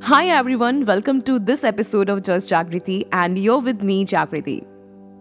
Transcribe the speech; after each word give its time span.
Hi 0.00 0.28
everyone, 0.28 0.84
welcome 0.86 1.20
to 1.22 1.40
this 1.40 1.64
episode 1.64 2.08
of 2.08 2.22
Just 2.22 2.48
Jagriti, 2.50 3.06
and 3.12 3.36
you're 3.36 3.60
with 3.60 3.82
me, 3.82 4.04
Jagriti. 4.04 4.64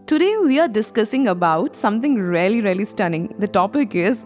Today 0.06 0.38
we 0.38 0.60
are 0.60 0.68
discussing 0.68 1.28
about 1.28 1.76
something 1.76 2.15
really, 2.15 2.62
really 2.62 2.86
stunning. 2.86 3.34
The 3.40 3.48
topic 3.48 3.96
is 3.96 4.26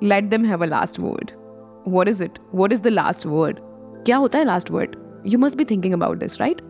let 0.00 0.30
them 0.30 0.44
have 0.44 0.62
a 0.62 0.66
last 0.68 1.00
word. 1.00 1.34
What 1.82 2.08
is 2.08 2.20
it? 2.20 2.38
What 2.52 2.72
is 2.72 2.80
the 2.82 2.92
last 2.92 3.26
word? 3.26 3.60
Kya 4.04 4.18
hota 4.18 4.38
hai 4.38 4.44
last 4.44 4.70
word? 4.70 4.96
You 5.24 5.36
must 5.36 5.58
be 5.58 5.64
thinking 5.64 5.92
about 5.92 6.20
this, 6.20 6.38
right? 6.38 6.60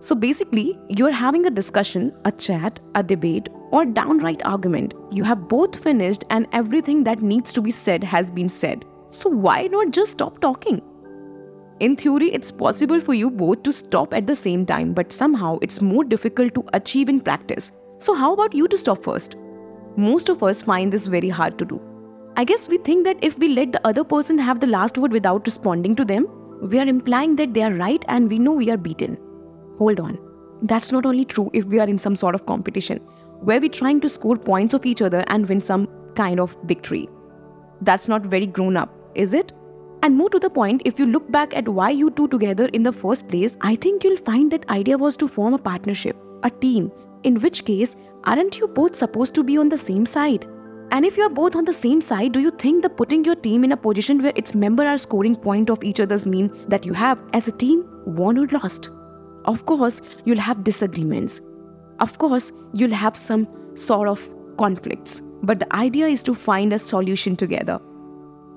So 0.00 0.14
basically, 0.14 0.78
you're 0.88 1.12
having 1.12 1.44
a 1.44 1.50
discussion, 1.50 2.12
a 2.24 2.32
chat, 2.32 2.80
a 2.94 3.02
debate, 3.02 3.50
or 3.70 3.84
downright 3.84 4.44
argument. 4.46 4.94
You 5.12 5.24
have 5.24 5.46
both 5.46 5.76
finished 5.76 6.24
and 6.30 6.48
everything 6.52 7.04
that 7.04 7.20
needs 7.20 7.52
to 7.52 7.60
be 7.60 7.70
said 7.70 8.02
has 8.02 8.30
been 8.30 8.48
said. 8.48 8.86
So 9.08 9.28
why 9.28 9.66
not 9.66 9.90
just 9.90 10.12
stop 10.12 10.40
talking? 10.40 10.82
In 11.80 11.94
theory, 11.94 12.30
it's 12.32 12.50
possible 12.50 12.98
for 12.98 13.14
you 13.14 13.30
both 13.30 13.62
to 13.62 13.70
stop 13.70 14.12
at 14.12 14.26
the 14.26 14.34
same 14.34 14.66
time, 14.66 14.92
but 14.92 15.12
somehow 15.12 15.58
it's 15.62 15.80
more 15.80 16.02
difficult 16.02 16.52
to 16.54 16.64
achieve 16.72 17.08
in 17.08 17.20
practice. 17.20 17.70
So, 17.98 18.14
how 18.14 18.32
about 18.32 18.52
you 18.52 18.66
to 18.66 18.76
stop 18.76 19.04
first? 19.04 19.36
Most 19.96 20.28
of 20.28 20.42
us 20.42 20.60
find 20.60 20.92
this 20.92 21.06
very 21.06 21.28
hard 21.28 21.56
to 21.58 21.64
do. 21.64 21.80
I 22.36 22.44
guess 22.44 22.68
we 22.68 22.78
think 22.78 23.04
that 23.04 23.16
if 23.22 23.38
we 23.38 23.48
let 23.48 23.70
the 23.70 23.86
other 23.86 24.02
person 24.02 24.38
have 24.38 24.58
the 24.58 24.66
last 24.66 24.98
word 24.98 25.12
without 25.12 25.46
responding 25.46 25.94
to 25.96 26.04
them, 26.04 26.26
we 26.62 26.80
are 26.80 26.86
implying 26.86 27.36
that 27.36 27.54
they 27.54 27.62
are 27.62 27.72
right 27.72 28.04
and 28.08 28.28
we 28.28 28.40
know 28.40 28.52
we 28.52 28.70
are 28.70 28.76
beaten. 28.76 29.16
Hold 29.78 30.00
on. 30.00 30.18
That's 30.62 30.90
not 30.90 31.06
only 31.06 31.24
true 31.24 31.48
if 31.52 31.64
we 31.66 31.78
are 31.78 31.88
in 31.88 31.98
some 31.98 32.16
sort 32.16 32.34
of 32.34 32.46
competition, 32.46 32.98
where 33.40 33.60
we're 33.60 33.70
trying 33.70 34.00
to 34.00 34.08
score 34.08 34.36
points 34.36 34.74
of 34.74 34.84
each 34.84 35.00
other 35.00 35.24
and 35.28 35.48
win 35.48 35.60
some 35.60 35.88
kind 36.16 36.40
of 36.40 36.56
victory. 36.64 37.08
That's 37.82 38.08
not 38.08 38.22
very 38.22 38.46
grown 38.46 38.76
up, 38.76 38.92
is 39.14 39.32
it? 39.32 39.52
And 40.08 40.16
more 40.16 40.30
to 40.30 40.38
the 40.38 40.48
point, 40.48 40.80
if 40.86 40.98
you 40.98 41.04
look 41.04 41.30
back 41.30 41.54
at 41.54 41.68
why 41.68 41.90
you 41.90 42.10
two 42.10 42.28
together 42.28 42.64
in 42.72 42.82
the 42.82 42.90
first 42.90 43.28
place, 43.28 43.58
I 43.60 43.74
think 43.74 44.02
you'll 44.02 44.16
find 44.16 44.50
that 44.52 44.66
idea 44.70 44.96
was 44.96 45.18
to 45.18 45.28
form 45.28 45.52
a 45.52 45.58
partnership, 45.58 46.16
a 46.42 46.48
team, 46.48 46.90
in 47.24 47.38
which 47.40 47.66
case, 47.66 47.94
aren't 48.24 48.58
you 48.58 48.68
both 48.68 48.96
supposed 48.96 49.34
to 49.34 49.44
be 49.44 49.58
on 49.58 49.68
the 49.68 49.76
same 49.76 50.06
side? 50.06 50.46
And 50.92 51.04
if 51.04 51.18
you're 51.18 51.28
both 51.28 51.54
on 51.56 51.66
the 51.66 51.74
same 51.74 52.00
side, 52.00 52.32
do 52.32 52.40
you 52.40 52.48
think 52.48 52.80
that 52.84 52.96
putting 52.96 53.22
your 53.22 53.34
team 53.34 53.64
in 53.64 53.72
a 53.72 53.76
position 53.76 54.22
where 54.22 54.32
its 54.34 54.54
members 54.54 54.86
are 54.86 54.96
scoring 54.96 55.36
point 55.36 55.68
of 55.68 55.84
each 55.84 56.00
other's 56.00 56.24
mean 56.24 56.50
that 56.68 56.86
you 56.86 56.94
have 56.94 57.18
as 57.34 57.46
a 57.46 57.52
team 57.52 57.84
won 58.06 58.38
or 58.38 58.46
lost? 58.46 58.88
Of 59.44 59.66
course, 59.66 60.00
you'll 60.24 60.38
have 60.38 60.64
disagreements. 60.64 61.42
Of 62.00 62.16
course, 62.16 62.50
you'll 62.72 62.98
have 63.02 63.14
some 63.14 63.46
sort 63.74 64.08
of 64.08 64.26
conflicts. 64.56 65.20
But 65.42 65.60
the 65.60 65.70
idea 65.76 66.06
is 66.06 66.22
to 66.22 66.32
find 66.32 66.72
a 66.72 66.78
solution 66.78 67.36
together. 67.36 67.78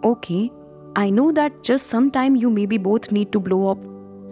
Okay, 0.06 0.50
I 0.96 1.10
know 1.10 1.32
that 1.32 1.64
just 1.64 1.88
sometime 1.88 2.36
you 2.36 2.50
maybe 2.50 2.78
both 2.78 3.14
need 3.14 3.32
to 3.32 3.40
blow 3.40 3.72
up 3.72 3.78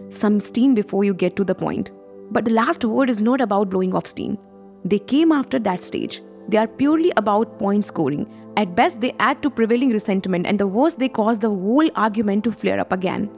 some 0.09 0.41
steam 0.41 0.73
before 0.73 1.05
you 1.05 1.13
get 1.13 1.37
to 1.37 1.45
the 1.45 1.55
point. 1.55 1.91
But 2.31 2.43
the 2.43 2.51
last 2.51 2.83
word 2.83 3.09
is 3.09 3.21
not 3.21 3.39
about 3.39 3.69
blowing 3.69 3.95
off 3.95 4.07
steam. 4.07 4.37
They 4.83 4.99
came 4.99 5.31
after 5.31 5.57
that 5.59 5.83
stage. 5.83 6.21
They 6.49 6.57
are 6.57 6.67
purely 6.67 7.13
about 7.15 7.59
point 7.59 7.85
scoring. 7.85 8.29
At 8.57 8.75
best, 8.75 8.99
they 8.99 9.15
add 9.19 9.41
to 9.43 9.49
prevailing 9.49 9.91
resentment, 9.91 10.47
and 10.47 10.59
the 10.59 10.67
worst, 10.67 10.99
they 10.99 11.07
cause 11.07 11.39
the 11.39 11.49
whole 11.49 11.89
argument 11.95 12.43
to 12.43 12.51
flare 12.51 12.79
up 12.79 12.91
again. 12.91 13.29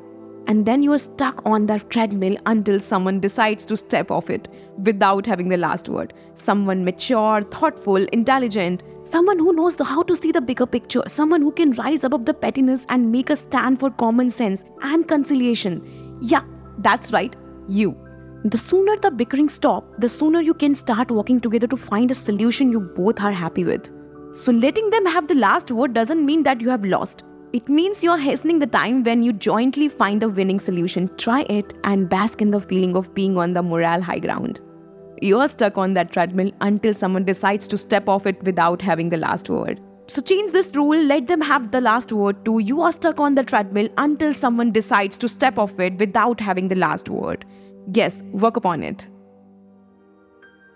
And 0.48 0.66
then 0.66 0.84
you 0.84 0.92
are 0.94 0.98
stuck 0.98 1.42
on 1.46 1.68
that 1.68 1.90
treadmill 1.90 2.38
until 2.46 2.80
someone 2.80 3.20
decides 3.20 3.66
to 3.66 3.78
step 3.78 4.12
off 4.12 4.30
it 4.30 4.48
without 4.80 5.26
having 5.26 5.50
the 5.50 5.58
last 5.58 5.88
word. 5.88 6.14
Someone 6.34 6.84
mature, 6.84 7.44
thoughtful, 7.44 8.06
intelligent, 8.12 8.84
Someone 9.12 9.40
who 9.40 9.52
knows 9.52 9.76
how 9.78 10.04
to 10.04 10.16
see 10.16 10.32
the 10.32 10.40
bigger 10.40 10.66
picture, 10.66 11.04
someone 11.06 11.42
who 11.42 11.52
can 11.52 11.74
rise 11.74 12.06
above 12.06 12.24
the 12.24 12.34
pettiness 12.34 12.86
and 12.88 13.12
make 13.12 13.30
a 13.30 13.36
stand 13.36 13.78
for 13.78 13.90
common 13.90 14.32
sense 14.32 14.64
and 14.84 15.06
conciliation. 15.06 15.86
Yeah, 16.22 16.44
that's 16.78 17.12
right, 17.12 17.36
you. 17.68 17.94
The 18.46 18.58
sooner 18.58 18.96
the 18.96 19.12
bickering 19.12 19.50
stop, 19.50 19.84
the 20.00 20.08
sooner 20.08 20.40
you 20.40 20.54
can 20.54 20.76
start 20.76 21.12
working 21.12 21.42
together 21.42 21.68
to 21.68 21.76
find 21.76 22.10
a 22.10 22.14
solution 22.14 22.72
you 22.72 22.80
both 22.80 23.20
are 23.20 23.34
happy 23.34 23.66
with. 23.66 23.92
So 24.32 24.54
letting 24.54 24.90
them 24.92 25.06
have 25.06 25.28
the 25.28 25.36
last 25.36 25.72
word 25.72 25.94
doesn't 25.94 26.26
mean 26.26 26.44
that 26.44 26.62
you 26.62 26.70
have 26.70 26.86
lost. 26.86 27.26
It 27.54 27.68
means 27.68 28.04
you're 28.04 28.18
hastening 28.18 28.60
the 28.60 28.68
time 28.68 29.04
when 29.04 29.24
you 29.24 29.34
jointly 29.34 29.90
find 29.90 30.24
a 30.24 30.30
winning 30.30 30.60
solution. 30.60 31.10
Try 31.18 31.42
it 31.44 31.74
and 31.84 32.10
bask 32.10 32.42
in 32.42 32.52
the 32.52 32.60
feeling 32.60 32.96
of 32.96 33.14
being 33.14 33.38
on 33.38 33.54
the 33.54 33.62
morale 33.62 34.02
high 34.02 34.20
ground 34.20 34.62
you're 35.22 35.48
stuck 35.48 35.78
on 35.78 35.94
that 35.94 36.12
treadmill 36.12 36.52
until 36.62 36.96
someone 36.96 37.24
decides 37.24 37.68
to 37.68 37.78
step 37.78 38.10
off 38.10 38.26
it 38.26 38.42
without 38.44 38.82
having 38.82 39.10
the 39.10 39.18
last 39.18 39.50
word. 39.50 39.80
So 40.08 40.22
change 40.22 40.52
this 40.52 40.76
rule, 40.76 41.02
let 41.02 41.28
them 41.28 41.42
have 41.42 41.72
the 41.72 41.80
last 41.80 42.12
word 42.12 42.44
too. 42.44 42.60
You 42.60 42.82
are 42.82 42.92
stuck 42.92 43.20
on 43.20 43.36
the 43.36 43.44
treadmill 43.44 43.88
until 43.98 44.34
someone 44.34 44.72
decides 44.72 45.18
to 45.20 45.28
step 45.28 45.58
off 45.58 45.80
it 45.80 45.98
without 45.98 46.40
having 46.40 46.68
the 46.68 46.76
last 46.76 47.08
word. 47.08 47.46
Yes, 47.94 48.24
work 48.32 48.58
upon 48.58 48.84
it. 48.84 49.06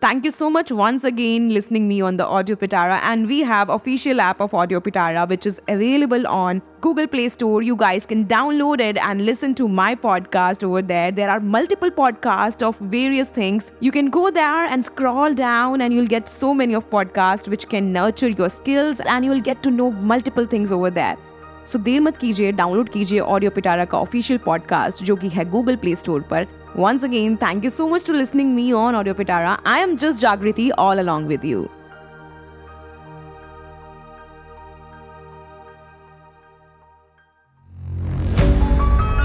Thank 0.02 0.26
you 0.26 0.30
so 0.30 0.50
much 0.50 0.72
once 0.72 1.04
again 1.06 1.50
listening 1.50 1.88
me 1.88 2.02
on 2.02 2.18
the 2.18 2.26
Audio 2.26 2.56
Pitara 2.56 3.00
and 3.02 3.28
we 3.28 3.40
have 3.40 3.70
official 3.70 4.20
app 4.22 4.42
of 4.42 4.54
Audio 4.54 4.80
Pitara 4.80 5.28
which 5.28 5.46
is 5.46 5.60
available 5.68 6.28
on 6.28 6.62
Google 6.82 7.08
Play 7.08 7.30
Store. 7.30 7.62
You 7.62 7.76
guys 7.76 8.06
can 8.06 8.26
download 8.26 8.82
it 8.82 8.98
and 8.98 9.26
listen 9.26 9.56
to 9.56 9.68
my 9.68 9.96
podcast 9.96 10.64
over 10.64 10.82
there. 10.82 11.12
There 11.12 11.30
are 11.30 11.40
multiple 11.40 11.90
podcasts 11.90 12.62
of 12.62 12.78
various 12.78 13.30
things. 13.30 13.72
You 13.80 13.92
can 13.92 14.10
go 14.10 14.30
there 14.30 14.66
and 14.66 14.86
scroll 14.86 15.34
down 15.34 15.82
and 15.82 15.94
you'll 15.94 16.08
get 16.08 16.28
so 16.28 16.54
many 16.54 16.76
of 16.76 16.90
podcasts 16.90 17.48
which 17.48 17.68
can 17.70 17.94
nurture 17.94 18.30
your 18.30 18.50
skills 18.50 19.00
and 19.00 19.24
you'll 19.24 19.42
get 19.42 19.64
to 19.64 19.72
know 19.72 19.92
multiple 19.92 20.46
things 20.46 20.72
over 20.74 20.92
there. 20.92 21.18
सो 21.66 21.80
देर 21.80 22.02
मत 22.02 22.18
कीजिए, 22.18 22.52
download 22.52 22.90
कीजिए 22.90 23.20
audio 23.20 23.52
पिटारा 23.52 23.86
का 23.86 23.98
official 23.98 24.40
podcast 24.46 25.04
जो 25.04 25.16
कि 25.16 25.30
है 25.30 25.50
Google 25.52 25.76
Play 25.76 25.96
Store 25.96 26.22
पर। 26.32 26.48
Once 26.78 27.04
again 27.04 27.36
thank 27.36 27.66
you 27.66 27.72
so 27.72 27.88
much 27.88 28.06
to 28.08 28.14
listening 28.14 28.54
me 28.56 28.72
on 28.74 28.96
audio 28.96 29.14
Pitara 29.14 29.58
I 29.68 29.82
am 29.82 29.96
just 29.96 30.22
Jagriti 30.22 30.70
all 30.72 31.00
along 31.00 31.28
with 31.28 31.46
you 31.46 31.68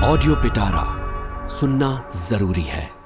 audio 0.04 0.34
Pitara 0.42 0.86
सुनना 1.50 1.90
ज़रूरी 2.18 2.62
है। 2.62 2.99